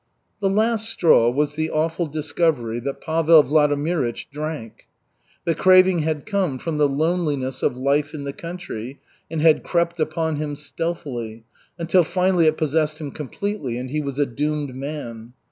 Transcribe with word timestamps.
The 0.39 0.49
last 0.49 0.89
straw 0.89 1.29
was 1.29 1.53
the 1.53 1.69
awful 1.69 2.07
discovery 2.07 2.79
that 2.79 3.01
Pavel 3.01 3.43
Vladimirych 3.43 4.25
drank. 4.31 4.87
The 5.45 5.53
craving 5.53 5.99
had 5.99 6.25
come 6.25 6.57
from 6.57 6.79
the 6.79 6.87
loneliness 6.87 7.61
of 7.61 7.77
life 7.77 8.15
in 8.15 8.23
the 8.23 8.33
country 8.33 8.99
and 9.29 9.41
had 9.41 9.61
crept 9.63 9.99
upon 9.99 10.37
him 10.37 10.55
stealthily, 10.55 11.43
until 11.77 12.03
finally 12.03 12.47
it 12.47 12.57
possessed 12.57 12.97
him 12.99 13.11
completely, 13.11 13.77
and 13.77 13.91
he 13.91 14.01
was 14.01 14.17
a 14.17 14.25
doomed 14.25 14.75
man. 14.75 15.33